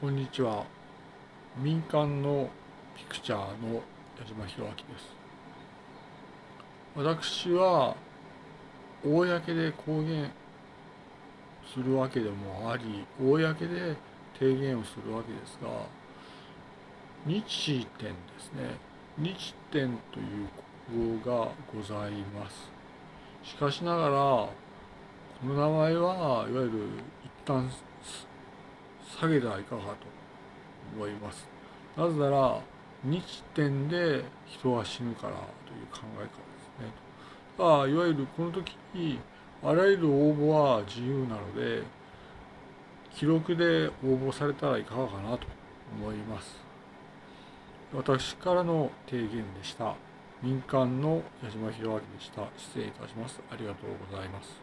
[0.00, 0.64] こんにちは。
[1.56, 2.48] 民間の
[2.96, 3.82] ピクチャーの
[4.16, 5.16] 矢島博明です。
[6.94, 7.96] 私は
[9.02, 10.30] 公で公言
[11.66, 13.96] するわけでもあり公で
[14.38, 15.68] 提言をするわけですが
[17.26, 18.76] 日天ですね。
[19.18, 20.48] 日天という
[20.92, 22.70] 国語がございます。
[23.42, 24.52] しかしながらこ
[25.42, 26.70] の名前はいわゆる
[27.24, 27.68] 一旦
[29.08, 29.88] 下げてはいかがと
[30.96, 31.48] 思います。
[31.96, 32.60] なぜなら
[33.04, 36.92] 日点で人は死ぬからという考え方ですね。
[37.58, 39.18] あいわゆるこの時に
[39.62, 41.82] あらゆる応募は自由なので
[43.14, 45.46] 記録で応募されたらいかがかなと
[46.00, 46.56] 思います。
[47.92, 49.94] 私からの提言でした。
[50.42, 52.42] 民間の矢島弘明でした。
[52.56, 53.40] 失礼いたします。
[53.50, 54.60] ありがとうございます。